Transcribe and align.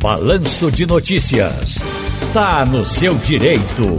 Balanço 0.00 0.70
de 0.70 0.86
Notícias. 0.86 1.74
Tá 2.32 2.64
no 2.64 2.82
seu 2.82 3.14
direito. 3.16 3.98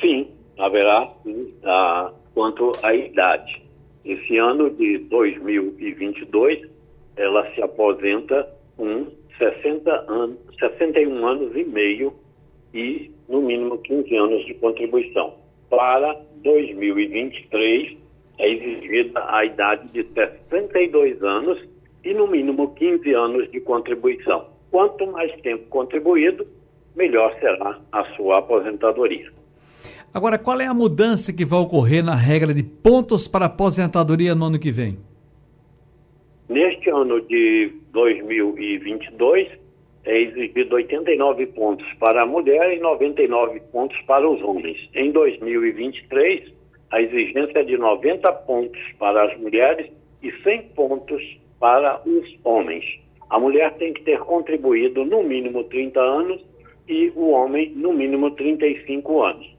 Sim, 0.00 0.26
haverá. 0.58 1.06
Sim, 1.22 1.52
ah, 1.66 2.10
quanto 2.34 2.72
à 2.82 2.94
idade. 2.94 3.62
Esse 4.04 4.36
ano 4.36 4.68
de 4.70 4.98
2022, 4.98 6.68
ela 7.16 7.50
se 7.54 7.62
aposenta 7.62 8.46
com 8.76 9.06
60 9.38 9.90
anos, 10.08 10.38
61 10.58 11.26
anos 11.26 11.56
e 11.56 11.64
meio 11.64 12.12
e, 12.74 13.10
no 13.28 13.40
mínimo, 13.40 13.78
15 13.78 14.14
anos 14.16 14.44
de 14.44 14.54
contribuição. 14.54 15.34
Para 15.70 16.20
2023, 16.42 17.96
é 18.38 18.50
exigida 18.50 19.24
a 19.28 19.44
idade 19.44 19.88
de 19.88 20.04
62 20.12 21.22
anos 21.22 21.58
e, 22.04 22.12
no 22.12 22.26
mínimo, 22.26 22.74
15 22.74 23.14
anos 23.14 23.48
de 23.48 23.60
contribuição. 23.60 24.48
Quanto 24.70 25.06
mais 25.06 25.32
tempo 25.40 25.64
contribuído, 25.68 26.46
melhor 26.94 27.32
será 27.40 27.80
a 27.92 28.04
sua 28.16 28.38
aposentadoria. 28.38 29.32
Agora, 30.14 30.38
qual 30.38 30.60
é 30.60 30.66
a 30.66 30.72
mudança 30.72 31.32
que 31.32 31.44
vai 31.44 31.58
ocorrer 31.58 32.04
na 32.04 32.14
regra 32.14 32.54
de 32.54 32.62
pontos 32.62 33.26
para 33.26 33.46
aposentadoria 33.46 34.32
no 34.32 34.44
ano 34.44 34.60
que 34.60 34.70
vem? 34.70 34.96
Neste 36.48 36.88
ano 36.88 37.20
de 37.22 37.72
2022, 37.92 39.48
é 40.04 40.20
exigido 40.20 40.76
89 40.76 41.46
pontos 41.46 41.84
para 41.94 42.22
a 42.22 42.26
mulher 42.26 42.76
e 42.76 42.78
99 42.78 43.58
pontos 43.72 44.00
para 44.02 44.30
os 44.30 44.40
homens. 44.40 44.88
Em 44.94 45.10
2023, 45.10 46.44
a 46.92 47.02
exigência 47.02 47.58
é 47.58 47.64
de 47.64 47.76
90 47.76 48.32
pontos 48.46 48.80
para 49.00 49.24
as 49.24 49.36
mulheres 49.40 49.90
e 50.22 50.30
100 50.30 50.62
pontos 50.76 51.22
para 51.58 52.00
os 52.06 52.38
homens. 52.44 52.84
A 53.30 53.40
mulher 53.40 53.74
tem 53.78 53.92
que 53.92 54.02
ter 54.02 54.20
contribuído 54.20 55.04
no 55.04 55.24
mínimo 55.24 55.64
30 55.64 55.98
anos 55.98 56.40
e 56.86 57.10
o 57.16 57.30
homem 57.30 57.72
no 57.74 57.92
mínimo 57.92 58.30
35 58.30 59.20
anos 59.20 59.53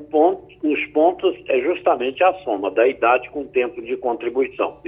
ponto, 0.00 0.46
os 0.62 0.84
pontos 0.86 1.34
é 1.48 1.60
justamente 1.60 2.22
a 2.22 2.32
soma 2.44 2.70
da 2.70 2.86
idade 2.86 3.28
com 3.30 3.42
o 3.42 3.48
tempo 3.48 3.80
de 3.82 3.96
contribuição. 3.96 4.78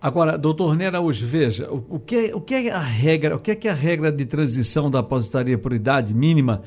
Agora, 0.00 0.36
doutor 0.36 0.76
Nera, 0.76 1.00
hoje, 1.00 1.24
veja, 1.24 1.70
o, 1.70 1.96
o, 1.96 1.98
que, 1.98 2.32
o 2.34 2.40
que 2.40 2.54
é 2.54 2.70
a 2.70 2.78
regra, 2.78 3.34
o 3.34 3.40
que 3.40 3.50
é, 3.50 3.56
que 3.56 3.66
é 3.66 3.70
a 3.70 3.74
regra 3.74 4.12
de 4.12 4.26
transição 4.26 4.90
da 4.90 5.00
aposentadoria 5.00 5.58
por 5.58 5.72
idade 5.72 6.14
mínima 6.14 6.62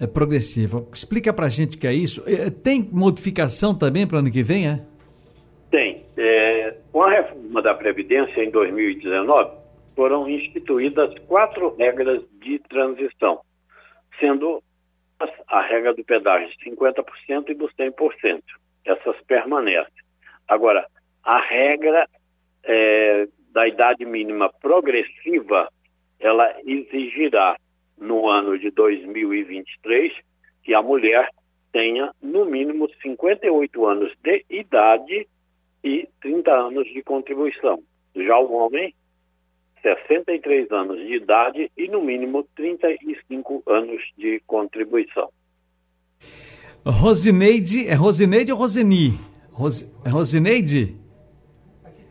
é, 0.00 0.06
progressiva? 0.06 0.86
Explica 0.92 1.32
pra 1.32 1.48
gente 1.48 1.76
o 1.76 1.80
que 1.80 1.86
é 1.86 1.92
isso. 1.92 2.22
É, 2.26 2.48
tem 2.48 2.88
modificação 2.92 3.74
também 3.74 4.06
para 4.06 4.16
o 4.16 4.18
ano 4.20 4.30
que 4.30 4.42
vem, 4.42 4.68
é? 4.68 4.80
Tem. 5.70 6.04
É, 6.16 6.76
com 6.92 7.02
a 7.02 7.10
reforma 7.10 7.60
da 7.60 7.74
Previdência 7.74 8.42
em 8.42 8.50
2019, 8.50 9.50
foram 9.96 10.28
instituídas 10.28 11.12
quatro 11.26 11.74
regras 11.76 12.22
de 12.40 12.58
transição, 12.60 13.40
sendo 14.18 14.62
a 15.48 15.60
regra 15.62 15.94
do 15.94 16.04
pedágio 16.04 16.48
de 16.48 16.70
50% 16.70 17.48
e 17.48 17.54
dos 17.54 17.72
100%. 17.74 18.42
Essas 18.84 19.16
permanecem. 19.26 19.92
Agora, 20.48 20.86
a 21.22 21.38
regra 21.40 22.08
é, 22.64 23.28
da 23.52 23.66
idade 23.66 24.04
mínima 24.04 24.50
progressiva, 24.60 25.68
ela 26.18 26.54
exigirá 26.64 27.56
no 27.98 28.28
ano 28.28 28.58
de 28.58 28.70
2023 28.70 30.12
que 30.62 30.74
a 30.74 30.82
mulher 30.82 31.28
tenha 31.72 32.12
no 32.22 32.44
mínimo 32.44 32.88
58 33.02 33.86
anos 33.86 34.12
de 34.22 34.44
idade 34.48 35.28
e 35.84 36.08
30 36.20 36.58
anos 36.58 36.86
de 36.86 37.02
contribuição. 37.02 37.82
Já 38.14 38.38
o 38.38 38.52
homem 38.52 38.94
63 39.82 40.70
anos 40.70 40.98
de 40.98 41.16
idade 41.16 41.70
e, 41.76 41.88
no 41.88 42.02
mínimo, 42.02 42.46
35 42.54 43.62
anos 43.66 44.02
de 44.16 44.42
contribuição. 44.46 45.28
Rosineide, 46.84 47.86
é 47.86 47.94
Rosineide 47.94 48.52
ou 48.52 48.58
Roseni? 48.58 49.18
Ros, 49.52 49.82
é 50.04 50.08
Rosineide? 50.08 50.96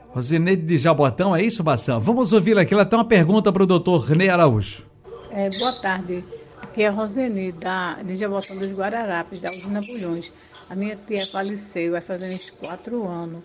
Rosineide 0.10 0.64
de 0.64 0.78
Jabotão, 0.78 1.36
é 1.36 1.42
isso, 1.42 1.64
Bação? 1.64 2.00
Vamos 2.00 2.34
ouvir 2.34 2.58
aqui, 2.58 2.74
ela 2.74 2.86
tem 2.86 2.98
uma 2.98 3.06
pergunta 3.06 3.52
para 3.52 3.64
o 3.64 3.66
doutor 3.66 4.00
René 4.00 4.30
Araújo. 4.30 4.86
É, 5.32 5.50
boa 5.50 5.74
tarde, 5.74 6.24
aqui 6.62 6.84
é 6.84 6.88
a 6.88 6.92
Roseni, 6.92 7.52
da, 7.52 7.96
de 8.02 8.16
Jabotão 8.16 8.58
dos 8.58 8.76
Guararapes, 8.76 9.40
da 9.40 9.50
usina 9.50 9.80
Bulhões. 9.82 10.32
A 10.70 10.76
minha 10.76 10.96
tia 10.96 11.26
faleceu, 11.26 11.92
vai 11.92 12.02
fazer 12.02 12.28
uns 12.28 12.50
quatro 12.52 13.08
anos, 13.08 13.44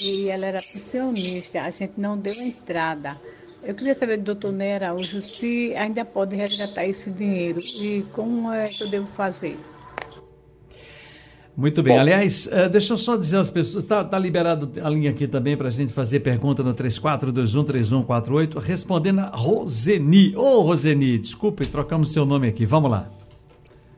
e 0.00 0.28
ela 0.28 0.46
era 0.46 0.58
pensionista, 0.58 1.62
a 1.62 1.70
gente 1.70 1.94
não 1.96 2.18
deu 2.18 2.32
entrada. 2.32 3.16
Eu 3.66 3.74
queria 3.74 3.96
saber 3.96 4.18
do 4.18 4.22
doutor 4.22 4.52
Ney 4.52 4.74
Araújo 4.74 5.20
se 5.20 5.74
ainda 5.74 6.04
pode 6.04 6.36
resgatar 6.36 6.86
esse 6.86 7.10
dinheiro 7.10 7.58
e 7.82 8.04
como 8.14 8.52
é 8.52 8.62
que 8.62 8.84
eu 8.84 8.88
devo 8.88 9.08
fazer. 9.08 9.56
Muito 11.56 11.82
bem. 11.82 11.94
Bom, 11.94 12.00
Aliás, 12.00 12.46
uh, 12.46 12.68
deixa 12.70 12.92
eu 12.92 12.96
só 12.96 13.16
dizer 13.16 13.38
às 13.38 13.50
pessoas, 13.50 13.82
está 13.82 14.04
tá 14.04 14.16
liberado 14.16 14.70
a 14.80 14.88
linha 14.88 15.10
aqui 15.10 15.26
também 15.26 15.56
para 15.56 15.66
a 15.66 15.70
gente 15.72 15.92
fazer 15.92 16.20
pergunta 16.20 16.62
no 16.62 16.74
34213148, 16.74 18.58
respondendo 18.58 19.18
a 19.18 19.30
Roseni. 19.34 20.36
Ô, 20.36 20.42
oh, 20.42 20.60
Roseni, 20.60 21.18
desculpe, 21.18 21.66
trocamos 21.66 22.12
seu 22.12 22.24
nome 22.24 22.46
aqui. 22.46 22.64
Vamos 22.64 22.88
lá. 22.88 23.10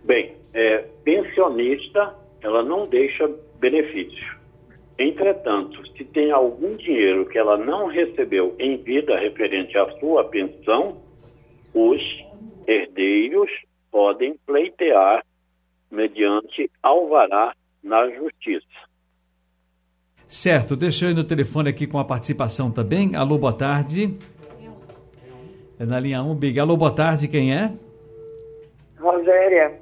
Bem, 0.03 0.35
é, 0.55 0.79
pensionista, 1.05 2.15
ela 2.41 2.62
não 2.62 2.89
deixa 2.89 3.29
benefício. 3.61 4.38
Entretanto, 4.98 5.81
se 5.97 6.04
tem 6.04 6.32
algum 6.32 6.75
dinheiro 6.76 7.26
que 7.26 7.38
ela 7.38 7.56
não 7.56 7.86
recebeu 7.86 8.54
em 8.59 8.78
vida 8.78 9.16
referente 9.16 9.78
à 9.78 9.88
sua 10.00 10.25
pensão, 10.25 10.97
os 11.72 12.03
herdeiros 12.66 13.50
podem 13.92 14.37
pleitear 14.44 15.25
mediante 15.91 16.70
alvará 16.82 17.54
na 17.82 18.10
justiça. 18.10 18.66
Certo, 20.26 20.76
deixa 20.76 21.06
eu 21.06 21.10
ir 21.12 21.14
no 21.14 21.25
telefone 21.25 21.70
aqui 21.70 21.87
com 21.87 21.98
a 21.98 22.04
participação 22.04 22.70
também. 22.70 23.14
Alô, 23.14 23.38
boa 23.38 23.53
tarde. 23.53 24.19
É 25.78 25.87
na 25.87 26.00
linha 26.00 26.22
1, 26.22 26.34
Big. 26.34 26.58
Alô, 26.58 26.76
boa 26.76 26.91
tarde, 26.91 27.28
quem 27.28 27.54
é? 27.54 27.72
Rogéria. 28.98 29.81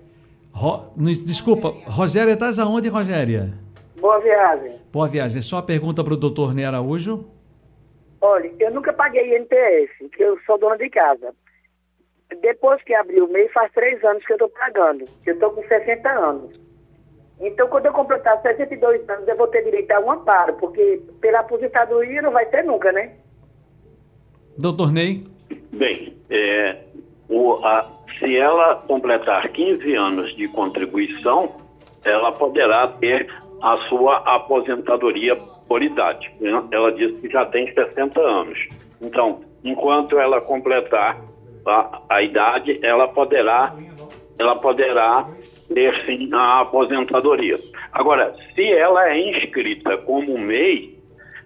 Ro... 0.53 0.93
Desculpa, 1.25 1.71
Rogéria, 1.87 2.34
estás 2.34 2.59
aonde, 2.59 2.88
Rogéria? 2.88 3.53
Boa 3.99 4.21
viagem. 4.21 4.76
Boa 4.97 5.09
viagem. 5.09 5.43
Só 5.43 5.59
a 5.59 5.62
pergunta 5.62 6.03
para 6.03 6.15
o 6.15 6.17
doutor 6.17 6.55
Ney 6.55 6.65
Araújo. 6.65 7.27
Olha, 8.19 8.51
eu 8.59 8.71
nunca 8.71 8.95
paguei 8.95 9.37
INPS, 9.37 9.91
porque 9.99 10.25
eu 10.25 10.38
sou 10.47 10.56
dona 10.56 10.79
de 10.79 10.88
casa. 10.88 11.35
Depois 12.41 12.82
que 12.82 12.94
abriu 12.94 13.26
o 13.26 13.31
mês, 13.31 13.53
faz 13.53 13.70
três 13.75 14.03
anos 14.03 14.25
que 14.25 14.32
eu 14.32 14.37
estou 14.37 14.49
pagando. 14.49 15.05
Eu 15.26 15.35
estou 15.35 15.50
com 15.50 15.62
60 15.69 16.09
anos. 16.09 16.59
Então, 17.38 17.69
quando 17.69 17.85
eu 17.85 17.93
completar 17.93 18.41
62 18.41 19.06
anos, 19.11 19.29
eu 19.29 19.37
vou 19.37 19.49
ter 19.49 19.65
direito 19.65 19.91
a 19.91 20.00
um 20.00 20.12
amparo, 20.12 20.55
porque 20.55 21.03
pela 21.20 21.41
aposentadoria 21.41 22.23
não 22.23 22.32
vai 22.32 22.47
ter 22.47 22.65
nunca, 22.65 22.91
né? 22.91 23.17
Doutor 24.56 24.91
Ney? 24.91 25.26
Bem, 25.73 26.17
é, 26.31 26.75
o, 27.29 27.62
a, 27.62 27.87
se 28.19 28.35
ela 28.35 28.76
completar 28.88 29.47
15 29.53 29.94
anos 29.94 30.35
de 30.35 30.49
contribuição, 30.49 31.55
ela 32.03 32.32
poderá 32.32 32.88
ter 32.88 33.31
a 33.62 33.76
sua 33.88 34.17
aposentadoria 34.19 35.37
por 35.69 35.82
idade. 35.82 36.31
Né? 36.41 36.62
Ela 36.70 36.93
disse 36.93 37.14
que 37.20 37.29
já 37.29 37.44
tem 37.47 37.73
60 37.73 38.20
anos. 38.20 38.58
Então, 39.00 39.41
enquanto 39.64 40.19
ela 40.19 40.41
completar 40.41 41.20
a, 41.67 42.03
a 42.08 42.23
idade, 42.23 42.79
ela 42.82 43.08
poderá, 43.08 43.75
ela 44.38 44.56
poderá 44.56 45.29
ter 45.73 46.06
sim 46.06 46.31
a 46.32 46.61
aposentadoria. 46.61 47.58
Agora, 47.93 48.35
se 48.55 48.64
ela 48.73 49.08
é 49.11 49.31
inscrita 49.31 49.97
como 49.99 50.38
MEI, 50.38 50.97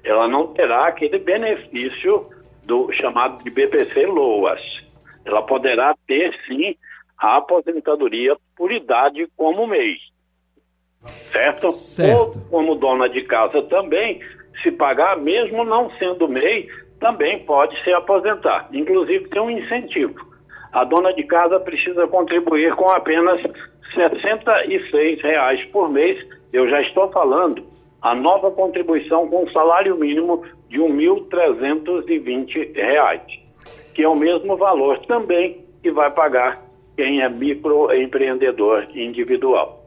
ela 0.05 0.29
não 0.29 0.49
terá 0.49 0.87
aquele 0.89 1.19
benefício 1.19 2.27
do 2.65 2.93
chamado 2.93 3.43
de 3.43 3.51
BPC 3.51 4.07
Loas. 4.07 4.61
Ela 5.25 5.43
poderá 5.43 5.95
ter 6.07 6.35
sim 6.47 6.77
a 7.19 7.37
aposentadoria 7.37 8.37
por 8.57 8.73
idade 8.73 9.29
como 9.37 9.67
MEI. 9.67 9.97
Certo? 11.33 11.73
certo? 11.73 12.19
Ou 12.19 12.33
como 12.51 12.75
dona 12.75 13.09
de 13.09 13.23
casa 13.23 13.63
também, 13.63 14.21
se 14.63 14.71
pagar, 14.71 15.17
mesmo 15.17 15.65
não 15.65 15.91
sendo 15.93 16.29
MEI, 16.29 16.69
também 17.01 17.39
pode 17.45 17.83
se 17.83 17.91
aposentar. 17.93 18.69
Inclusive 18.73 19.29
tem 19.29 19.41
um 19.41 19.51
incentivo. 19.51 20.15
A 20.73 20.85
dona 20.85 21.13
de 21.13 21.25
casa 21.25 21.59
precisa 21.59 22.07
contribuir 22.07 22.75
com 22.77 22.89
apenas 22.91 23.41
66 23.95 25.21
reais 25.23 25.65
por 25.67 25.91
mês. 25.91 26.19
Eu 26.53 26.69
já 26.69 26.81
estou 26.83 27.11
falando 27.11 27.65
a 28.03 28.15
nova 28.15 28.51
contribuição 28.51 29.29
com 29.29 29.51
salário 29.51 29.97
mínimo 29.97 30.45
de 30.69 30.79
R$ 30.79 30.89
1.320, 30.89 33.41
que 33.95 34.03
é 34.03 34.09
o 34.09 34.15
mesmo 34.15 34.57
valor 34.57 34.99
também 35.07 35.65
que 35.83 35.91
vai 35.91 36.11
pagar 36.11 36.63
quem 36.97 37.23
é 37.23 37.29
microempreendedor 37.29 38.87
individual. 38.95 39.80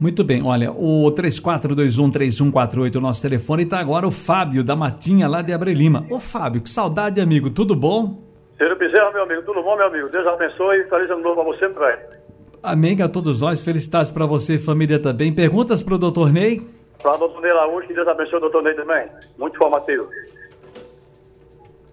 Muito 0.00 0.22
bem, 0.22 0.46
olha, 0.46 0.70
o 0.70 1.10
34213148, 1.10 2.96
o 2.96 3.00
nosso 3.00 3.20
telefone, 3.20 3.64
está 3.64 3.80
agora 3.80 4.06
o 4.06 4.12
Fábio 4.12 4.62
da 4.62 4.76
Matinha, 4.76 5.26
lá 5.26 5.42
de 5.42 5.52
Abre 5.52 5.74
Lima. 5.74 6.06
Ô 6.08 6.20
Fábio, 6.20 6.62
que 6.62 6.70
saudade, 6.70 7.20
amigo, 7.20 7.50
tudo 7.50 7.74
bom? 7.74 8.22
Senhor 8.56 8.76
Bezerra, 8.76 9.10
meu 9.10 9.24
amigo, 9.24 9.42
tudo 9.42 9.60
bom, 9.60 9.76
meu 9.76 9.86
amigo? 9.86 10.08
Deus 10.08 10.24
abençoe 10.24 10.82
e 10.82 10.84
feliz 10.88 11.10
ano 11.10 11.22
novo 11.22 11.42
para 11.42 11.44
você 11.44 11.68
também. 11.70 11.96
Amém 12.62 13.02
a 13.02 13.08
todos 13.08 13.40
nós, 13.40 13.64
felicidades 13.64 14.12
para 14.12 14.24
você 14.24 14.54
e 14.54 14.58
família 14.58 15.02
também. 15.02 15.34
Perguntas 15.34 15.82
para 15.82 15.94
o 15.94 15.98
doutor 15.98 16.32
Ney? 16.32 16.60
Para 17.02 17.16
o 17.16 17.18
doutor 17.18 17.42
Ney 17.42 17.52
Laúde, 17.52 17.88
que 17.88 17.94
Deus 17.94 18.06
abençoe 18.06 18.36
o 18.36 18.40
doutor 18.40 18.62
Ney 18.62 18.74
também. 18.74 19.04
Muito 19.36 19.56
informativo. 19.56 20.08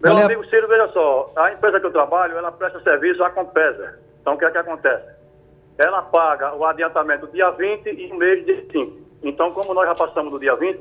Meu 0.03 0.13
Olha... 0.13 0.25
amigo 0.25 0.45
Ciro, 0.45 0.67
veja 0.67 0.87
só, 0.89 1.33
a 1.35 1.53
empresa 1.53 1.79
que 1.79 1.87
eu 1.87 1.91
trabalho, 1.91 2.37
ela 2.37 2.51
presta 2.51 2.79
serviço 2.81 3.23
à 3.23 3.31
Compesa. 3.31 3.97
Então, 4.21 4.35
o 4.35 4.37
que 4.37 4.45
é 4.45 4.51
que 4.51 4.57
acontece? 4.59 5.14
Ela 5.77 6.01
paga 6.01 6.55
o 6.55 6.65
adiantamento 6.65 7.27
dia 7.27 7.49
20 7.51 7.87
e 7.89 8.11
o 8.11 8.15
mês 8.15 8.45
dia 8.45 8.65
5. 8.71 8.97
Então, 9.23 9.51
como 9.51 9.73
nós 9.73 9.85
já 9.87 9.95
passamos 9.95 10.31
do 10.31 10.39
dia 10.39 10.55
20, 10.55 10.79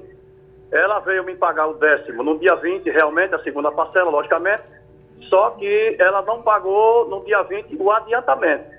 ela 0.71 1.01
veio 1.01 1.25
me 1.25 1.35
pagar 1.35 1.67
o 1.67 1.75
décimo 1.75 2.23
no 2.23 2.39
dia 2.39 2.55
20, 2.55 2.89
realmente, 2.91 3.35
a 3.35 3.43
segunda 3.43 3.71
parcela, 3.73 4.11
logicamente, 4.11 4.63
só 5.29 5.51
que 5.51 5.97
ela 5.99 6.23
não 6.23 6.43
pagou 6.43 7.09
no 7.09 7.25
dia 7.25 7.43
20 7.43 7.77
o 7.77 7.91
adiantamento. 7.91 8.75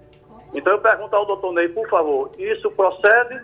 Então, 0.53 0.73
eu 0.73 0.79
pergunto 0.79 1.15
ao 1.15 1.25
doutor 1.25 1.53
Ney, 1.53 1.69
por 1.69 1.87
favor, 1.89 2.31
isso 2.37 2.71
procede? 2.71 3.41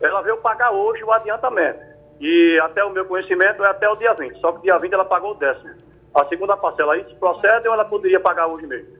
Ela 0.00 0.22
veio 0.22 0.38
pagar 0.38 0.72
hoje 0.72 1.02
o 1.04 1.12
adiantamento. 1.12 1.78
E 2.20 2.58
até 2.62 2.84
o 2.84 2.90
meu 2.90 3.06
conhecimento 3.06 3.64
é 3.64 3.68
até 3.68 3.88
o 3.88 3.96
dia 3.96 4.12
20. 4.12 4.38
Só 4.40 4.52
que 4.52 4.62
dia 4.62 4.78
20 4.78 4.92
ela 4.92 5.04
pagou 5.04 5.32
o 5.32 5.34
décimo. 5.34 5.74
A 6.14 6.24
segunda 6.26 6.56
parcela, 6.56 6.96
isso 6.98 7.14
procede 7.16 7.68
ou 7.68 7.74
ela 7.74 7.84
poderia 7.84 8.20
pagar 8.20 8.46
hoje 8.46 8.66
mesmo? 8.66 8.98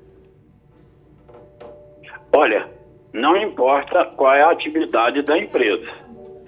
Olha, 2.35 2.69
não 3.13 3.37
importa 3.37 4.05
qual 4.17 4.35
é 4.35 4.43
a 4.43 4.51
atividade 4.51 5.23
da 5.23 5.39
empresa. 5.39 5.87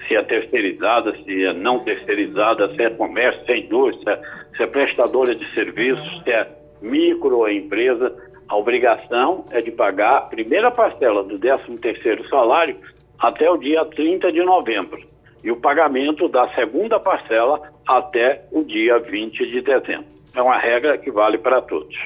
Se 0.06 0.16
é 0.16 0.22
terceirizada, 0.22 1.14
se 1.24 1.44
é 1.44 1.52
não 1.52 1.80
terceirizada, 1.80 2.74
se 2.74 2.82
é 2.82 2.90
comércio, 2.90 3.44
se 3.44 3.52
é 3.52 3.58
indústria, 3.58 4.20
se 4.56 4.62
é 4.62 4.66
prestadora 4.66 5.34
de 5.34 5.54
serviços, 5.54 6.22
se 6.22 6.30
é 6.30 6.48
microempresa, 6.80 8.14
a 8.48 8.56
obrigação 8.56 9.44
é 9.50 9.60
de 9.60 9.70
pagar 9.70 10.16
a 10.16 10.20
primeira 10.22 10.70
parcela 10.70 11.22
do 11.22 11.38
13º 11.38 12.28
salário 12.28 12.76
até 13.18 13.50
o 13.50 13.56
dia 13.56 13.84
30 13.84 14.32
de 14.32 14.42
novembro 14.42 15.00
e 15.42 15.50
o 15.50 15.56
pagamento 15.56 16.28
da 16.28 16.48
segunda 16.54 17.00
parcela 17.00 17.60
até 17.88 18.44
o 18.52 18.62
dia 18.62 18.98
20 18.98 19.46
de 19.46 19.60
dezembro. 19.62 20.04
É 20.34 20.42
uma 20.42 20.58
regra 20.58 20.96
que 20.98 21.10
vale 21.10 21.38
para 21.38 21.60
todos. 21.62 21.96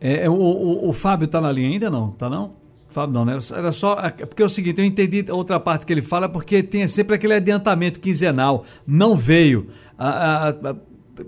É, 0.00 0.28
o, 0.28 0.34
o, 0.34 0.88
o 0.88 0.92
Fábio 0.92 1.26
está 1.26 1.40
na 1.40 1.52
linha 1.52 1.68
ainda 1.68 1.90
não? 1.90 2.10
Tá 2.12 2.28
não? 2.28 2.61
Fábio, 2.92 3.14
não, 3.14 3.24
né? 3.24 3.38
Era 3.56 3.72
só. 3.72 3.96
Porque 4.28 4.42
é 4.42 4.46
o 4.46 4.48
seguinte, 4.48 4.80
eu 4.80 4.86
entendi 4.86 5.24
outra 5.30 5.58
parte 5.58 5.86
que 5.86 5.92
ele 5.92 6.02
fala, 6.02 6.28
porque 6.28 6.62
tem 6.62 6.86
sempre 6.86 7.16
aquele 7.16 7.34
adiantamento 7.34 8.00
quinzenal. 8.00 8.64
Não 8.86 9.14
veio. 9.16 9.68
A, 9.98 10.08
a, 10.08 10.48
a, 10.50 10.76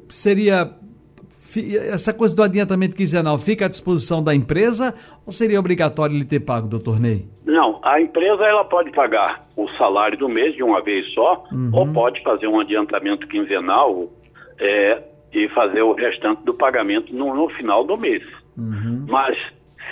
seria. 0.09 0.71
Essa 1.93 2.13
coisa 2.13 2.35
do 2.35 2.43
adiantamento 2.43 2.97
quinzenal 2.97 3.39
fica 3.39 3.67
à 3.67 3.69
disposição 3.69 4.21
da 4.21 4.35
empresa 4.35 4.93
ou 5.25 5.31
seria 5.31 5.61
obrigatório 5.61 6.17
ele 6.17 6.25
ter 6.25 6.41
pago, 6.41 6.67
doutor 6.67 6.99
Ney? 6.99 7.29
Não, 7.47 7.79
a 7.85 8.01
empresa 8.01 8.43
ela 8.45 8.65
pode 8.65 8.91
pagar 8.91 9.47
o 9.57 9.69
salário 9.79 10.19
do 10.19 10.29
mês 10.29 10.57
de 10.57 10.65
uma 10.65 10.83
vez 10.83 11.07
só, 11.15 11.45
uhum. 11.53 11.71
ou 11.73 11.93
pode 11.93 12.21
fazer 12.25 12.49
um 12.49 12.59
adiantamento 12.59 13.29
quinzenal 13.29 14.11
é, 14.59 15.01
e 15.33 15.49
fazer 15.51 15.83
o 15.83 15.93
restante 15.93 16.43
do 16.43 16.55
pagamento 16.55 17.15
no, 17.15 17.33
no 17.33 17.49
final 17.51 17.85
do 17.85 17.97
mês. 17.97 18.25
Uhum. 18.59 19.07
Mas 19.09 19.37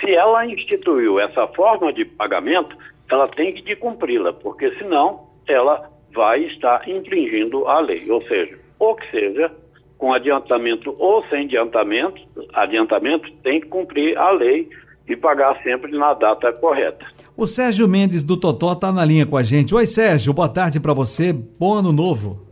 se 0.03 0.13
ela 0.13 0.45
instituiu 0.45 1.19
essa 1.19 1.47
forma 1.47 1.93
de 1.93 2.03
pagamento, 2.03 2.75
ela 3.09 3.27
tem 3.29 3.53
que 3.53 3.75
cumpri-la, 3.75 4.33
porque 4.33 4.71
senão 4.75 5.27
ela 5.47 5.89
vai 6.13 6.43
estar 6.45 6.87
infringindo 6.87 7.67
a 7.67 7.79
lei. 7.79 8.09
Ou 8.11 8.21
seja, 8.23 8.57
ou 8.79 8.95
que 8.95 9.09
seja, 9.11 9.51
com 9.97 10.13
adiantamento 10.13 10.95
ou 10.99 11.23
sem 11.27 11.45
adiantamento, 11.45 12.21
adiantamento 12.53 13.31
tem 13.43 13.61
que 13.61 13.67
cumprir 13.67 14.17
a 14.17 14.31
lei 14.31 14.69
e 15.07 15.15
pagar 15.15 15.61
sempre 15.63 15.91
na 15.97 16.13
data 16.13 16.51
correta. 16.53 17.05
O 17.35 17.47
Sérgio 17.47 17.87
Mendes 17.87 18.23
do 18.23 18.37
Totó 18.37 18.73
está 18.73 18.91
na 18.91 19.03
linha 19.03 19.25
com 19.25 19.37
a 19.37 19.43
gente. 19.43 19.73
Oi, 19.73 19.85
Sérgio, 19.87 20.33
boa 20.33 20.49
tarde 20.49 20.79
para 20.79 20.93
você. 20.93 21.33
Bom 21.33 21.73
ano 21.73 21.91
novo. 21.91 22.47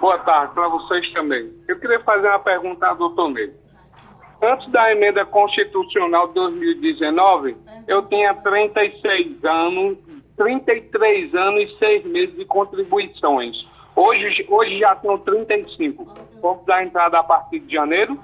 Boa 0.00 0.18
tarde 0.18 0.54
para 0.54 0.68
vocês 0.68 1.12
também. 1.12 1.50
Eu 1.68 1.78
queria 1.78 2.00
fazer 2.00 2.28
uma 2.28 2.38
pergunta 2.38 2.86
ao 2.86 2.96
doutor 2.96 3.30
Ney. 3.30 3.50
Antes 4.42 4.70
da 4.70 4.90
emenda 4.90 5.24
constitucional 5.26 6.28
de 6.28 6.34
2019, 6.34 7.56
eu 7.86 8.06
tinha 8.08 8.34
36 8.34 9.44
anos, 9.44 9.98
33 10.36 11.34
anos 11.34 11.70
e 11.70 11.78
6 11.78 12.04
meses 12.06 12.36
de 12.36 12.46
contribuições. 12.46 13.56
Hoje, 13.94 14.46
hoje 14.48 14.78
já 14.78 14.94
tenho 14.96 15.18
35. 15.18 16.04
Vamos 16.40 16.64
dar 16.64 16.82
entrada 16.82 17.18
a 17.18 17.22
partir 17.22 17.60
de 17.60 17.74
janeiro? 17.74 18.18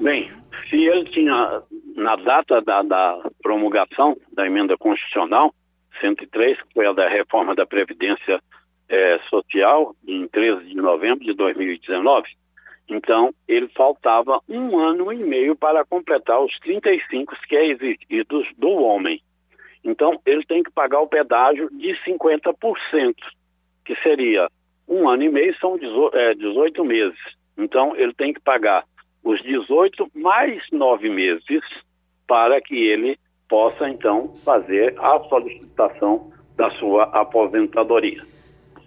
Bem, 0.00 0.32
se 0.70 0.76
ele 0.76 1.04
tinha, 1.10 1.62
na 1.94 2.16
data 2.16 2.62
da, 2.62 2.82
da 2.82 3.30
promulgação 3.42 4.16
da 4.32 4.46
emenda 4.46 4.76
constitucional 4.78 5.52
103, 6.00 6.62
que 6.62 6.74
foi 6.74 6.86
a 6.86 6.92
da 6.92 7.08
reforma 7.08 7.54
da 7.54 7.66
Previdência 7.66 8.40
eh, 8.88 9.20
Social, 9.28 9.94
em 10.06 10.26
13 10.28 10.64
de 10.64 10.76
novembro 10.76 11.24
de 11.24 11.34
2019, 11.34 12.26
então, 12.88 13.34
ele 13.48 13.68
faltava 13.68 14.40
um 14.48 14.78
ano 14.78 15.12
e 15.12 15.16
meio 15.16 15.56
para 15.56 15.84
completar 15.84 16.40
os 16.40 16.56
35 16.60 17.34
que 17.48 17.56
é 17.56 17.66
exigidos 17.66 18.46
do 18.56 18.70
homem. 18.70 19.20
Então, 19.84 20.20
ele 20.24 20.44
tem 20.44 20.62
que 20.62 20.70
pagar 20.70 21.00
o 21.00 21.08
pedágio 21.08 21.68
de 21.70 21.94
50%, 22.04 23.14
que 23.84 23.94
seria 24.02 24.48
um 24.88 25.08
ano 25.08 25.24
e 25.24 25.28
meio, 25.28 25.56
são 25.58 25.76
18 25.76 26.14
é, 26.14 26.84
meses. 26.84 27.18
Então, 27.58 27.96
ele 27.96 28.12
tem 28.14 28.32
que 28.32 28.40
pagar 28.40 28.84
os 29.24 29.42
18 29.42 30.10
mais 30.14 30.62
nove 30.70 31.08
meses 31.08 31.62
para 32.26 32.60
que 32.60 32.76
ele 32.76 33.18
possa, 33.48 33.88
então, 33.88 34.34
fazer 34.44 34.94
a 34.98 35.18
solicitação 35.28 36.32
da 36.56 36.70
sua 36.72 37.04
aposentadoria. 37.04 38.22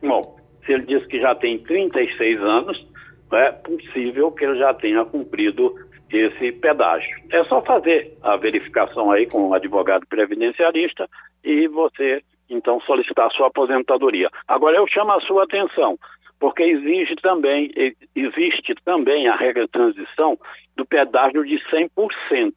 Bom, 0.01 0.37
se 0.65 0.73
ele 0.73 0.85
diz 0.85 1.05
que 1.07 1.19
já 1.19 1.35
tem 1.35 1.59
36 1.59 2.41
anos, 2.41 2.89
é 3.31 3.51
possível 3.51 4.31
que 4.31 4.45
ele 4.45 4.57
já 4.57 4.73
tenha 4.73 5.05
cumprido 5.05 5.75
esse 6.11 6.51
pedágio. 6.53 7.09
É 7.31 7.43
só 7.45 7.61
fazer 7.61 8.17
a 8.23 8.35
verificação 8.35 9.11
aí 9.11 9.27
com 9.27 9.49
o 9.49 9.53
advogado 9.53 10.07
previdenciarista 10.07 11.07
e 11.43 11.67
você 11.67 12.21
então 12.49 12.81
solicitar 12.81 13.31
sua 13.31 13.47
aposentadoria. 13.47 14.29
Agora 14.47 14.77
eu 14.77 14.87
chamo 14.87 15.11
a 15.11 15.21
sua 15.21 15.43
atenção, 15.43 15.97
porque 16.39 16.63
existe 16.63 17.15
também, 17.17 17.71
existe 18.15 18.73
também 18.83 19.27
a 19.27 19.35
regra 19.35 19.65
de 19.65 19.71
transição 19.71 20.37
do 20.75 20.85
pedágio 20.85 21.45
de 21.45 21.59
100%, 21.69 22.53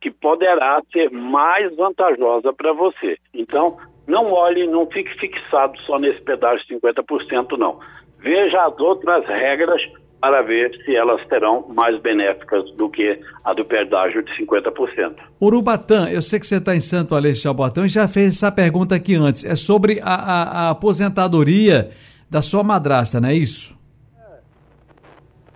que 0.00 0.10
poderá 0.10 0.82
ser 0.92 1.10
mais 1.10 1.74
vantajosa 1.76 2.52
para 2.52 2.72
você. 2.72 3.16
Então, 3.32 3.78
não 4.08 4.32
olhe, 4.32 4.66
não 4.66 4.86
fique 4.86 5.14
fixado 5.20 5.78
só 5.82 5.98
nesse 5.98 6.20
pedágio 6.22 6.66
de 6.66 6.74
50%, 6.74 7.56
não. 7.56 7.78
Veja 8.22 8.66
as 8.66 8.78
outras 8.78 9.26
regras 9.26 9.82
para 10.22 10.40
ver 10.42 10.70
se 10.84 10.94
elas 10.94 11.20
terão 11.26 11.66
mais 11.68 12.00
benéficas 12.00 12.70
do 12.76 12.88
que 12.88 13.18
a 13.44 13.52
do 13.52 13.64
pedágio 13.64 14.22
de 14.22 14.30
50%. 14.40 15.16
Urubatã, 15.40 16.08
eu 16.08 16.22
sei 16.22 16.38
que 16.38 16.46
você 16.46 16.58
está 16.58 16.76
em 16.76 16.80
Santo 16.80 17.16
Aleixo 17.16 17.42
Jaboatão 17.42 17.84
e 17.84 17.88
já 17.88 18.06
fez 18.06 18.36
essa 18.36 18.52
pergunta 18.52 18.94
aqui 18.94 19.16
antes. 19.16 19.44
É 19.44 19.56
sobre 19.56 20.00
a, 20.00 20.14
a, 20.14 20.42
a 20.42 20.70
aposentadoria 20.70 21.90
da 22.30 22.40
sua 22.40 22.62
madrasta, 22.62 23.20
não 23.20 23.30
é 23.30 23.34
isso? 23.34 23.76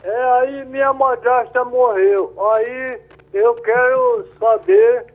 É, 0.02 0.08
é, 0.08 0.40
aí 0.40 0.64
minha 0.64 0.92
madrasta 0.92 1.64
morreu. 1.64 2.35
Aí 2.52 2.99
eu 3.32 3.54
quero 3.54 4.26
saber 4.40 5.06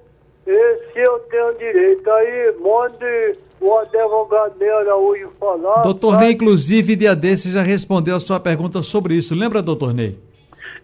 se 0.46 1.00
eu 1.00 1.20
tenho 1.30 1.54
direito. 1.58 2.10
Aí 2.10 2.56
mande 2.62 3.38
o 3.62 3.78
advogado 3.78 4.58
Ney 4.60 4.70
Araújo 4.70 5.30
falar. 5.40 5.84
Doutor 5.84 6.20
Ney, 6.20 6.32
inclusive, 6.32 6.96
dia 6.96 7.16
desses 7.16 7.54
já 7.54 7.62
respondeu 7.62 8.16
a 8.16 8.20
sua 8.20 8.40
pergunta 8.40 8.82
sobre 8.82 9.14
isso. 9.14 9.36
Lembra, 9.36 9.62
doutor 9.62 9.94
Ney? 9.94 10.18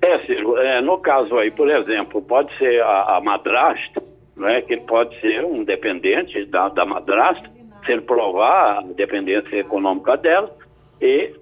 É, 0.01 0.19
Ciro, 0.19 0.57
é, 0.57 0.79
no 0.81 0.99
caso 0.99 1.35
aí, 1.37 1.49
por 1.49 1.69
exemplo, 1.69 2.21
pode 2.21 2.55
ser 2.57 2.81
a, 2.83 3.17
a 3.17 3.21
madrasta, 3.21 4.01
né, 4.35 4.61
que 4.61 4.77
pode 4.77 5.19
ser 5.19 5.43
um 5.43 5.63
dependente 5.63 6.45
da, 6.45 6.69
da 6.69 6.85
madrasta, 6.85 7.49
se 7.83 7.91
ele 7.91 8.01
provar 8.01 8.79
a 8.79 8.81
dependência 8.95 9.55
econômica 9.55 10.15
dela, 10.17 10.55
e 11.01 11.33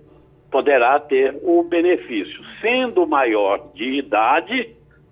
poderá 0.49 0.97
ter 1.01 1.37
o 1.43 1.63
benefício. 1.63 2.41
Sendo 2.61 3.05
maior 3.05 3.59
de 3.73 3.99
idade, 3.99 4.69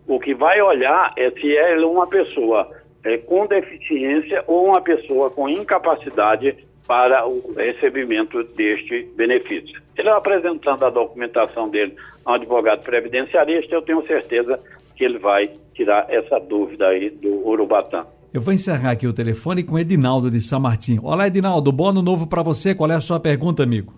o 0.07 0.19
que 0.19 0.33
vai 0.33 0.61
olhar 0.61 1.11
é 1.17 1.29
se 1.31 1.57
é 1.57 1.77
uma 1.79 2.07
pessoa 2.07 2.69
é, 3.03 3.17
com 3.17 3.45
deficiência 3.45 4.43
ou 4.47 4.67
uma 4.67 4.81
pessoa 4.81 5.29
com 5.29 5.49
incapacidade 5.49 6.55
para 6.87 7.25
o 7.25 7.53
recebimento 7.55 8.43
deste 8.43 9.09
benefício. 9.15 9.81
Ele 9.97 10.09
apresentando 10.09 10.83
a 10.83 10.89
documentação 10.89 11.69
dele 11.69 11.95
ao 12.25 12.35
advogado 12.35 12.83
previdenciarista, 12.83 13.73
eu 13.73 13.81
tenho 13.81 14.05
certeza 14.05 14.59
que 14.95 15.03
ele 15.03 15.17
vai 15.17 15.49
tirar 15.73 16.05
essa 16.09 16.39
dúvida 16.39 16.87
aí 16.87 17.09
do 17.09 17.47
Urubatã. 17.47 18.05
Eu 18.33 18.41
vou 18.41 18.53
encerrar 18.53 18.91
aqui 18.91 19.07
o 19.07 19.13
telefone 19.13 19.63
com 19.63 19.77
Edinaldo 19.77 20.29
de 20.29 20.41
São 20.41 20.59
Martim. 20.59 20.99
Olá, 21.03 21.27
Edinaldo, 21.27 21.71
bom 21.71 21.89
ano 21.89 22.01
novo 22.01 22.27
para 22.27 22.41
você. 22.41 22.73
Qual 22.73 22.89
é 22.89 22.95
a 22.95 23.01
sua 23.01 23.19
pergunta, 23.19 23.61
amigo? 23.61 23.93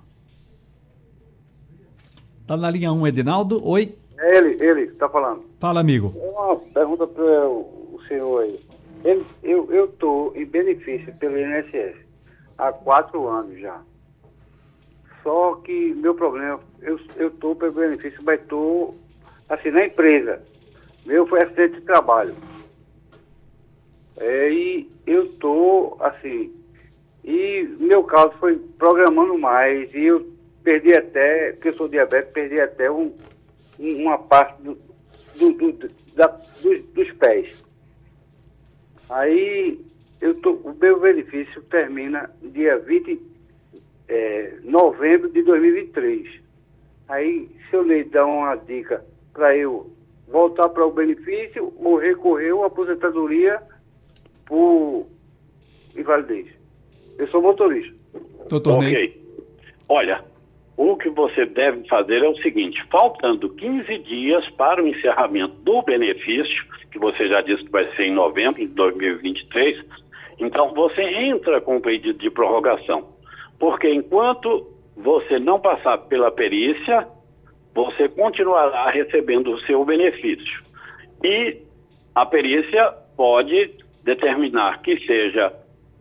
Tá 2.45 2.55
na 2.55 2.69
linha 2.69 2.91
1, 2.91 3.07
Edinaldo. 3.07 3.65
Oi. 3.65 3.95
É 4.19 4.38
ele, 4.38 4.63
ele, 4.63 4.81
está 4.83 5.09
falando. 5.09 5.43
Fala, 5.59 5.79
amigo. 5.79 6.13
É 6.21 6.29
uma 6.29 6.55
pergunta 6.57 7.07
para 7.07 7.24
o 7.24 8.00
senhor 8.07 8.43
aí. 8.43 8.59
Eu 9.43 9.85
estou 9.85 10.35
em 10.35 10.45
benefício 10.45 11.15
pelo 11.19 11.38
INSS 11.38 11.95
há 12.57 12.71
quatro 12.71 13.27
anos 13.27 13.59
já. 13.59 13.79
Só 15.21 15.55
que 15.55 15.93
meu 15.93 16.15
problema, 16.15 16.59
eu 16.81 17.27
estou 17.27 17.55
pelo 17.55 17.74
benefício, 17.74 18.19
mas 18.24 18.41
estou 18.41 18.95
assim, 19.47 19.69
na 19.69 19.85
empresa. 19.85 20.41
Meu 21.05 21.27
foi 21.27 21.43
acidente 21.43 21.75
de 21.75 21.81
trabalho. 21.81 22.35
É, 24.17 24.50
e 24.51 24.89
eu 25.05 25.25
estou 25.25 25.97
assim, 26.00 26.51
e 27.24 27.63
meu 27.79 28.03
caso 28.03 28.31
foi 28.39 28.57
programando 28.77 29.38
mais, 29.38 29.93
e 29.93 30.05
eu 30.05 30.25
perdi 30.63 30.95
até, 30.95 31.51
porque 31.51 31.69
eu 31.69 31.74
sou 31.74 31.88
diabético, 31.88 32.33
perdi 32.33 32.59
até 32.59 32.89
um, 32.89 33.13
uma 33.77 34.17
parte 34.17 34.62
do, 34.63 34.77
do, 35.35 35.51
do, 35.53 35.89
da, 36.15 36.27
dos, 36.27 36.81
dos 36.93 37.12
pés. 37.13 37.63
Aí 39.09 39.79
eu 40.21 40.33
tô, 40.41 40.53
o 40.53 40.75
meu 40.79 41.00
benefício 41.00 41.62
termina 41.63 42.29
dia 42.41 42.77
20 42.79 43.21
é, 44.07 44.53
novembro 44.63 45.29
de 45.29 45.43
2023. 45.43 46.41
Aí, 47.07 47.50
se 47.69 47.75
eu 47.75 47.83
lhe 47.83 48.03
dar 48.05 48.25
uma 48.25 48.55
dica 48.55 49.05
para 49.33 49.55
eu 49.55 49.91
voltar 50.27 50.69
para 50.69 50.85
o 50.85 50.91
benefício 50.91 51.74
ou 51.77 51.97
recorrer 51.97 52.53
à 52.59 52.65
aposentadoria 52.65 53.62
por 54.45 55.05
invalidez. 55.95 56.47
Eu 57.17 57.27
sou 57.27 57.41
motorista. 57.41 57.93
Doutor 58.50 58.77
ok. 58.77 58.91
Ney. 58.91 59.21
Olha, 59.88 60.24
o 60.77 60.98
que 60.98 61.10
você 61.10 61.46
deve 61.46 61.88
fazer 61.88 62.24
é 62.24 62.27
o 62.27 62.38
seguinte: 62.38 62.82
faltando 62.91 63.50
15 63.50 63.98
dias 64.00 64.48
para 64.51 64.84
o 64.84 64.88
encerramento 64.88 65.55
do 65.62 65.82
benefício, 65.82 66.65
que 66.91 67.00
você 67.00 67.27
já 67.27 67.41
disse 67.41 67.63
que 67.63 67.72
vai 67.72 67.89
ser 67.96 68.03
em 68.03 68.13
novembro 68.13 68.60
de 68.62 68.67
2023, 68.67 69.84
então 70.39 70.74
você 70.74 71.01
entra 71.01 71.62
com 71.62 71.77
o 71.77 71.82
pedido 71.82 72.20
de 72.20 72.29
prorrogação. 72.29 73.13
Porque 73.58 73.89
enquanto 73.89 74.67
você 74.96 75.39
não 75.39 75.60
passar 75.60 75.98
pela 76.10 76.32
perícia, 76.32 77.08
você 77.74 78.10
continuará 78.10 78.89
recebendo 78.89 79.51
o 79.51 79.60
seu 79.62 79.84
benefício. 79.86 80.63
E 81.24 81.58
a 82.13 82.25
perícia 82.25 82.94
pode 83.15 83.72
determinar 84.03 84.82
que 84.82 84.98
seja 85.05 85.53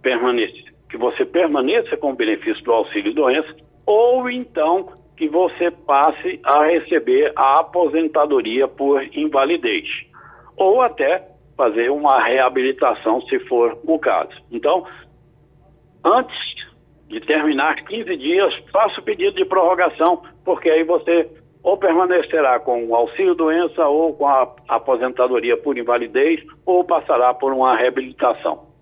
permanece, 0.02 0.64
que 0.90 0.97
você 0.97 1.25
permaneça 1.25 1.97
com 1.97 2.11
o 2.11 2.16
benefício 2.16 2.62
do 2.64 2.73
auxílio 2.73 3.14
doença 3.14 3.63
ou 3.87 4.31
então 4.31 4.93
que 5.17 5.29
você 5.29 5.71
passe 5.71 6.41
a 6.43 6.67
receber 6.67 7.33
a 7.37 7.61
aposentadoria 7.61 8.67
por 8.67 9.03
invalidez, 9.17 9.87
ou 10.57 10.83
até 10.83 11.29
fazer 11.57 11.91
uma 11.91 12.23
reabilitação, 12.23 13.21
se 13.23 13.38
for 13.41 13.79
o 13.87 13.99
caso. 13.99 14.33
Então, 14.50 14.85
antes 16.05 16.37
de 17.09 17.21
terminar 17.21 17.76
15 17.85 18.17
dias, 18.17 18.55
faça 18.73 19.00
o 19.00 19.05
pedido 19.05 19.37
de 19.37 19.45
prorrogação, 19.45 20.23
porque 20.45 20.69
aí 20.69 20.83
você 20.83 21.31
ou 21.62 21.79
permanecerá 21.79 22.61
com 22.61 22.85
o 22.85 22.95
auxílio 22.95 23.35
doença 23.35 23.88
ou 23.88 24.12
com 24.12 24.29
a 24.29 24.55
aposentadoria 24.69 25.57
por 25.57 25.79
invalidez, 25.79 26.45
ou 26.67 26.85
passará 26.85 27.33
por 27.33 27.55
uma 27.55 27.75
reabilitação. 27.75 28.74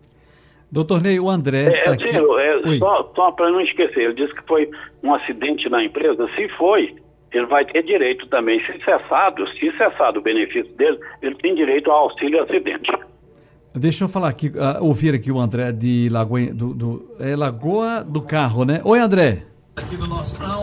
Doutor 0.73 1.02
Ney, 1.02 1.21
o 1.21 1.29
André. 1.29 1.67
É, 1.67 1.85
tá 1.85 1.93
assim, 1.93 2.05
aqui. 2.05 2.17
é, 2.17 2.79
só, 2.79 3.12
só 3.14 3.31
para 3.33 3.50
não 3.50 3.61
esquecer, 3.61 4.05
ele 4.05 4.14
disse 4.14 4.35
que 4.35 4.43
foi 4.47 4.71
um 5.02 5.14
acidente 5.14 5.69
na 5.69 5.85
empresa. 5.85 6.26
Se 6.35 6.49
foi, 6.57 6.95
ele 7.31 7.45
vai 7.45 7.67
ter 7.67 7.83
direito 7.83 8.26
também. 8.29 8.59
Se 8.64 8.83
cessado, 8.83 9.47
se 9.49 9.71
cessado 9.76 10.21
o 10.21 10.23
benefício 10.23 10.73
dele, 10.76 10.99
ele 11.21 11.35
tem 11.37 11.55
direito 11.55 11.91
ao 11.91 12.05
auxílio 12.05 12.43
acidente. 12.43 12.91
Deixa 13.75 14.05
eu 14.05 14.09
falar 14.09 14.29
aqui, 14.29 14.49
uh, 14.49 14.83
ouvir 14.83 15.14
aqui 15.14 15.31
o 15.31 15.38
André 15.38 15.73
de 15.73 16.09
Lagoa 16.11 16.47
do, 16.47 16.75
do 16.75 17.17
é 17.21 17.37
Lagoa 17.37 18.02
do 18.02 18.23
Carro, 18.23 18.64
né? 18.64 18.81
Oi, 18.83 18.99
André. 18.99 19.45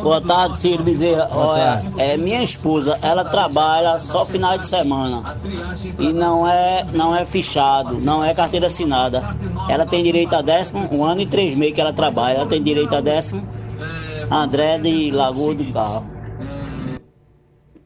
Boa 0.04 0.22
tarde, 0.22 0.60
Ciro 0.60 0.84
Bezerra. 0.84 1.28
Olha, 1.32 1.82
é 1.98 2.16
minha 2.16 2.44
esposa, 2.44 2.96
ela 3.02 3.26
trabalha 3.26 4.00
só 4.00 4.24
final 4.24 4.56
de 4.58 4.68
semana 4.68 5.36
e 5.98 6.14
não 6.14 6.48
é 6.48 6.86
não 6.94 7.16
é 7.16 7.26
fichado, 7.26 7.98
não 8.04 8.24
é 8.24 8.36
carteira 8.36 8.68
assinada. 8.68 9.22
Ela 9.70 9.86
tem 9.86 10.02
direito 10.02 10.34
a 10.34 10.42
décimo, 10.42 10.82
um 10.92 11.06
ano 11.06 11.22
e 11.22 11.30
três 11.30 11.56
meses 11.56 11.76
que 11.76 11.82
ela 11.82 11.94
trabalha. 11.94 12.38
Ela 12.38 12.50
tem 12.50 12.62
direito 12.62 12.96
a 12.96 13.02
décimo. 13.02 13.42
André 14.32 14.80
de 14.80 15.12
Lagoa 15.12 15.54
do 15.54 15.72
Carro. 15.72 16.04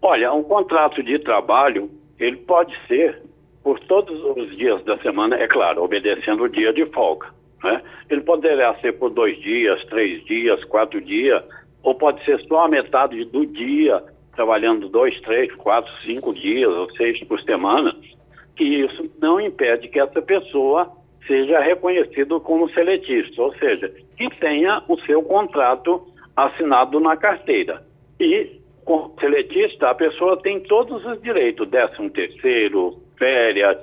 Olha, 0.02 0.34
um 0.34 0.44
contrato 0.44 1.04
de 1.04 1.20
trabalho, 1.20 1.92
ele 2.18 2.38
pode 2.38 2.74
ser 2.88 3.22
por 3.62 3.80
todos 3.82 4.18
os 4.38 4.56
dias 4.58 4.84
da 4.86 4.98
semana, 5.00 5.36
é 5.36 5.48
claro, 5.48 5.84
obedecendo 5.84 6.44
o 6.44 6.50
dia 6.50 6.74
de 6.74 6.86
folga. 6.88 7.28
Né? 7.63 7.82
Ele 8.10 8.22
poderá 8.22 8.75
ser 8.75 8.94
por 8.94 9.10
dois 9.10 9.38
dias, 9.42 9.84
três 9.86 10.24
dias, 10.25 10.63
quatro 10.66 11.02
dias, 11.02 11.44
ou 11.82 11.96
pode 11.96 12.24
ser 12.24 12.40
só 12.48 12.66
a 12.66 12.68
metade 12.70 13.24
do 13.25 13.46
dia, 13.46 14.04
trabalhando 14.36 14.90
dois, 14.90 15.20
três, 15.22 15.54
quatro, 15.56 15.92
cinco 16.06 16.34
dias 16.34 16.70
ou 16.70 16.90
seis 16.96 17.22
por 17.25 17.42
semana, 17.42 17.94
que 18.56 18.63
isso 18.63 19.10
não 19.22 19.40
impede 19.40 19.88
que 19.88 20.00
essa 20.00 20.22
pessoa 20.22 21.03
seja 21.27 21.60
reconhecido 21.60 22.39
como 22.39 22.70
seletista, 22.72 23.42
ou 23.42 23.53
seja, 23.56 23.89
que 24.18 24.30
tenha 24.39 24.84
o 24.88 25.00
seu 25.01 25.22
contrato 25.24 26.06
assinado 26.36 27.00
na 27.00 27.15
carteira. 27.15 27.82
E, 28.20 28.60
como 28.84 29.15
seletista, 29.20 29.89
a 29.89 29.96
pessoa 29.96 30.42
tem 30.42 30.60
todos 30.62 31.06
os 31.06 31.22
direitos, 31.22 31.70
décimo 31.70 32.10
terceiro, 32.10 33.00
férias, 33.18 33.77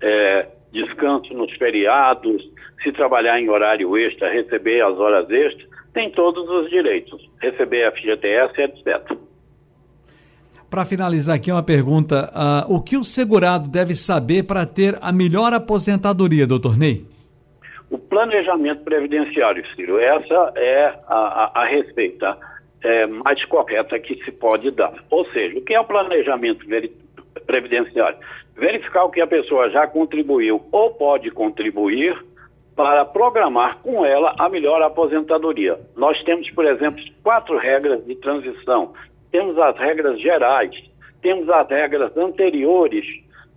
é, 0.00 0.46
descanso 0.72 1.32
nos 1.34 1.52
feriados, 1.56 2.42
se 2.82 2.92
trabalhar 2.92 3.40
em 3.40 3.48
horário 3.48 3.96
extra, 3.96 4.30
receber 4.30 4.82
as 4.82 4.98
horas 4.98 5.30
extras, 5.30 5.68
tem 5.92 6.10
todos 6.10 6.48
os 6.48 6.70
direitos, 6.70 7.28
receber 7.40 7.92
FGTS, 7.92 8.60
etc. 8.60 9.16
Para 10.72 10.86
finalizar 10.86 11.36
aqui 11.36 11.52
uma 11.52 11.62
pergunta, 11.62 12.32
uh, 12.32 12.74
o 12.74 12.80
que 12.80 12.96
o 12.96 13.04
segurado 13.04 13.68
deve 13.68 13.94
saber 13.94 14.44
para 14.44 14.64
ter 14.64 14.96
a 15.02 15.12
melhor 15.12 15.52
aposentadoria, 15.52 16.46
doutor 16.46 16.78
Ney? 16.78 17.04
O 17.90 17.98
planejamento 17.98 18.82
previdenciário, 18.82 19.62
Ciro, 19.76 19.98
essa 19.98 20.52
é 20.56 20.94
a, 21.06 21.14
a, 21.14 21.60
a 21.60 21.66
receita 21.66 22.38
é, 22.82 23.06
mais 23.06 23.44
correta 23.44 23.98
que 23.98 24.14
se 24.24 24.32
pode 24.32 24.70
dar. 24.70 24.94
Ou 25.10 25.26
seja, 25.26 25.58
o 25.58 25.60
que 25.60 25.74
é 25.74 25.80
o 25.80 25.84
planejamento 25.84 26.64
previdenciário? 27.46 28.16
Verificar 28.56 29.04
o 29.04 29.10
que 29.10 29.20
a 29.20 29.26
pessoa 29.26 29.68
já 29.68 29.86
contribuiu 29.86 30.62
ou 30.72 30.94
pode 30.94 31.30
contribuir 31.32 32.16
para 32.74 33.04
programar 33.04 33.76
com 33.82 34.06
ela 34.06 34.34
a 34.38 34.48
melhor 34.48 34.80
aposentadoria. 34.80 35.78
Nós 35.94 36.18
temos, 36.24 36.50
por 36.52 36.64
exemplo, 36.64 37.04
quatro 37.22 37.58
regras 37.58 38.02
de 38.06 38.14
transição. 38.16 38.94
Temos 39.32 39.58
as 39.58 39.76
regras 39.76 40.20
gerais, 40.20 40.70
temos 41.20 41.48
as 41.48 41.68
regras 41.68 42.16
anteriores 42.16 43.04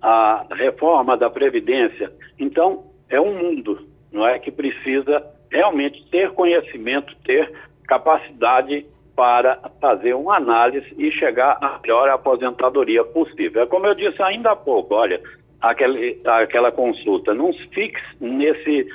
à 0.01 0.45
reforma 0.51 1.15
da 1.15 1.29
Previdência. 1.29 2.11
Então, 2.39 2.85
é 3.09 3.21
um 3.21 3.37
mundo, 3.37 3.87
não 4.11 4.25
é? 4.25 4.39
Que 4.39 4.51
precisa 4.51 5.23
realmente 5.51 6.03
ter 6.09 6.31
conhecimento, 6.31 7.15
ter 7.23 7.51
capacidade 7.87 8.85
para 9.15 9.59
fazer 9.79 10.13
uma 10.13 10.37
análise 10.37 10.93
e 10.97 11.11
chegar 11.11 11.57
à 11.61 11.79
melhor 11.81 12.09
aposentadoria 12.09 13.03
possível. 13.03 13.63
É 13.63 13.67
como 13.67 13.85
eu 13.87 13.95
disse 13.95 14.21
ainda 14.21 14.51
há 14.51 14.55
pouco, 14.55 14.93
olha, 14.93 15.21
aquele, 15.61 16.19
aquela 16.25 16.71
consulta, 16.71 17.33
não 17.33 17.53
fixe 17.53 18.03
nesse 18.19 18.87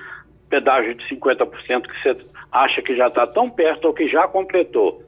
pedágio 0.51 0.95
de 0.95 1.05
50% 1.09 1.87
que 1.87 2.03
você 2.03 2.17
acha 2.53 2.83
que 2.83 2.97
já 2.97 3.09
está 3.09 3.27
tão 3.27 3.49
perto 3.49 3.87
ou 3.87 3.95
que 3.95 4.09
já 4.09 4.27
completou. 4.29 5.03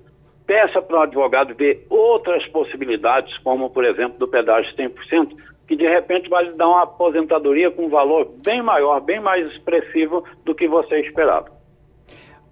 Peça 0.47 0.83
para 0.83 0.99
o 0.99 1.03
advogado 1.03 1.55
ver 1.55 1.87
outras 1.89 2.47
possibilidades, 2.49 3.37
como, 3.39 3.71
por 3.71 3.85
exemplo, 3.85 4.19
do 4.19 4.29
pedágio 4.29 4.75
100%, 4.77 5.37
que 5.67 5.77
de 5.77 5.89
repente 5.89 6.29
vai 6.29 6.45
lhe 6.45 6.53
dar 6.53 6.69
uma 6.69 6.83
aposentadoria 6.83 7.71
com 7.71 7.87
um 7.87 7.89
valor 7.89 8.29
bem 8.45 8.63
maior, 8.63 9.01
bem 9.01 9.21
mais 9.21 9.47
expressivo 9.53 10.25
do 10.45 10.55
que 10.55 10.69
você 10.69 11.01
esperava. 11.01 11.47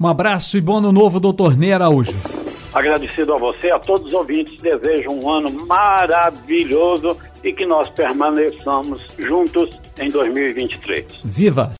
Um 0.00 0.06
abraço 0.06 0.56
e 0.56 0.60
bom 0.60 0.78
ano 0.78 0.92
novo, 0.92 1.20
doutor 1.20 1.54
Ney 1.56 1.74
Araújo. 1.74 2.14
Agradecido 2.72 3.34
a 3.34 3.38
você, 3.38 3.70
a 3.70 3.78
todos 3.78 4.06
os 4.06 4.12
ouvintes, 4.14 4.56
desejo 4.62 5.10
um 5.10 5.28
ano 5.28 5.50
maravilhoso 5.66 7.16
e 7.42 7.52
que 7.52 7.66
nós 7.66 7.88
permaneçamos 7.90 9.04
juntos 9.18 9.68
em 10.00 10.08
2023. 10.08 11.20
Viva! 11.24 11.68